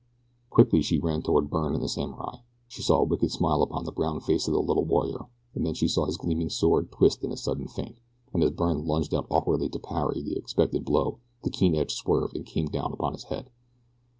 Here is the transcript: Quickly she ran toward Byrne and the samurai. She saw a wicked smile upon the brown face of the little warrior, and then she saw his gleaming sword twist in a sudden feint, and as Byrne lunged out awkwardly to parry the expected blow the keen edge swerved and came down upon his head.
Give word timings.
Quickly 0.49 0.81
she 0.81 0.97
ran 0.97 1.21
toward 1.21 1.51
Byrne 1.51 1.75
and 1.75 1.83
the 1.83 1.87
samurai. 1.87 2.37
She 2.67 2.81
saw 2.81 2.97
a 2.97 3.03
wicked 3.03 3.31
smile 3.31 3.61
upon 3.61 3.85
the 3.85 3.91
brown 3.91 4.19
face 4.19 4.47
of 4.47 4.53
the 4.55 4.59
little 4.59 4.83
warrior, 4.83 5.27
and 5.53 5.63
then 5.63 5.75
she 5.75 5.87
saw 5.87 6.07
his 6.07 6.17
gleaming 6.17 6.49
sword 6.49 6.91
twist 6.91 7.23
in 7.23 7.31
a 7.31 7.37
sudden 7.37 7.67
feint, 7.67 7.99
and 8.33 8.41
as 8.43 8.49
Byrne 8.49 8.87
lunged 8.87 9.13
out 9.13 9.27
awkwardly 9.29 9.69
to 9.69 9.77
parry 9.77 10.23
the 10.23 10.35
expected 10.35 10.85
blow 10.85 11.19
the 11.43 11.51
keen 11.51 11.75
edge 11.75 11.93
swerved 11.93 12.35
and 12.35 12.47
came 12.47 12.65
down 12.65 12.93
upon 12.93 13.13
his 13.13 13.25
head. 13.25 13.51